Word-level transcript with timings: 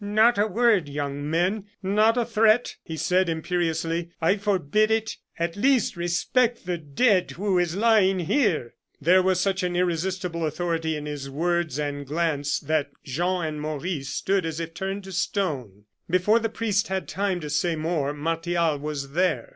"Not 0.03 0.39
a 0.39 0.47
word, 0.47 0.89
young 0.89 1.29
men, 1.29 1.65
not 1.83 2.17
a 2.17 2.25
threat!" 2.25 2.75
he 2.83 2.97
said, 2.97 3.29
imperiously. 3.29 4.09
"I 4.19 4.37
forbid 4.37 4.89
it. 4.89 5.17
At 5.37 5.55
least 5.55 5.95
respect 5.95 6.65
the 6.65 6.79
dead 6.79 7.29
who 7.29 7.59
is 7.59 7.75
lying 7.75 8.17
here!" 8.21 8.73
There 8.99 9.21
was 9.21 9.39
such 9.39 9.61
an 9.61 9.75
irresistible 9.75 10.43
authority 10.47 10.97
in 10.97 11.05
his 11.05 11.29
words 11.29 11.77
and 11.77 12.03
glance, 12.07 12.59
that 12.61 12.89
Jean 13.03 13.45
and 13.45 13.61
Maurice 13.61 14.09
stood 14.09 14.43
as 14.43 14.59
if 14.59 14.73
turned 14.73 15.03
to 15.03 15.11
stone. 15.11 15.83
Before 16.09 16.39
the 16.39 16.49
priest 16.49 16.87
had 16.87 17.07
time 17.07 17.39
to 17.39 17.49
say 17.51 17.75
more, 17.75 18.11
Martial 18.11 18.79
was 18.79 19.11
there. 19.11 19.49